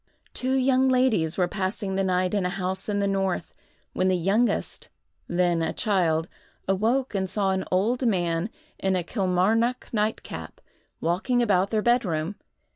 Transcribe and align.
Two 0.33 0.53
young 0.55 0.89
ladies 0.89 1.37
were 1.37 1.47
passing 1.47 1.93
the 1.93 2.03
night 2.03 2.33
in 2.33 2.43
a 2.43 2.49
house 2.49 2.89
in 2.89 2.97
the 2.97 3.07
north, 3.07 3.53
when 3.93 4.07
the 4.07 4.17
youngest, 4.17 4.89
then 5.27 5.61
a 5.61 5.73
child, 5.73 6.27
awoke 6.67 7.13
and 7.13 7.29
saw 7.29 7.51
an 7.51 7.65
old 7.71 8.07
man, 8.07 8.49
in 8.79 8.95
a 8.95 9.03
Kilmarnock 9.03 9.89
nightcap, 9.93 10.59
walking 11.01 11.43
about 11.43 11.69
their 11.69 11.83
bed 11.83 12.03
room. 12.03 12.35